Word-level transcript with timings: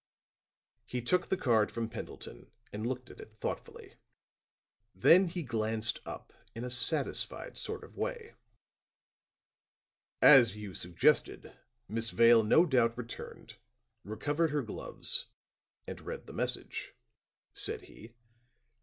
He 0.87 0.99
took 0.99 1.27
the 1.29 1.37
card 1.37 1.69
from 1.71 1.87
Pendleton 1.87 2.49
and 2.73 2.87
looked 2.87 3.11
at 3.11 3.19
it 3.19 3.35
thoughtfully. 3.37 3.97
Then 4.95 5.27
he 5.27 5.43
glanced 5.43 5.99
up 6.07 6.33
in 6.55 6.63
a 6.63 6.71
satisfied 6.71 7.55
sort 7.55 7.83
of 7.83 7.95
way: 7.97 8.33
"As 10.19 10.55
you 10.55 10.73
suggested, 10.73 11.53
Miss 11.87 12.09
Vale 12.09 12.41
no 12.41 12.65
doubt 12.65 12.97
returned, 12.97 13.57
recovered 14.03 14.49
her 14.49 14.63
gloves 14.63 15.27
and 15.85 16.01
read 16.01 16.25
the 16.25 16.33
message," 16.33 16.95
said 17.53 17.83
he. 17.83 18.15